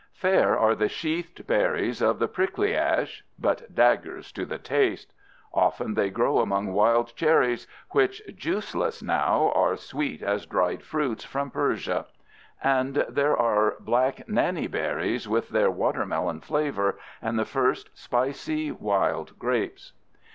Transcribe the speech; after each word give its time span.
Fair 0.15 0.57
are 0.57 0.73
the 0.73 0.89
sheathed 0.89 1.45
berries 1.45 2.01
of 2.01 2.17
the 2.17 2.27
prickly 2.27 2.75
ash—but 2.75 3.75
daggers 3.75 4.31
to 4.31 4.45
the 4.45 4.57
taste. 4.57 5.13
Often 5.53 5.93
they 5.93 6.09
grow 6.09 6.39
among 6.39 6.73
wild 6.73 7.15
cherries, 7.15 7.67
which, 7.91 8.19
juiceless 8.29 9.03
now, 9.03 9.51
are 9.53 9.77
sweet 9.77 10.23
as 10.23 10.47
dried 10.47 10.81
fruits 10.81 11.23
from 11.23 11.51
Persia. 11.51 12.07
And 12.63 12.95
there 13.09 13.37
are 13.37 13.75
the 13.77 13.83
black 13.83 14.27
nannyberries 14.27 15.27
with 15.27 15.49
their 15.49 15.69
watermelon 15.69 16.39
flavor, 16.41 16.97
and 17.21 17.37
the 17.37 17.45
first 17.45 17.91
spicy 17.93 18.71
wild 18.71 19.37
grapes. 19.37 19.93